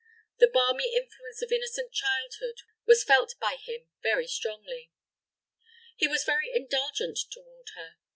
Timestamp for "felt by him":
3.03-3.89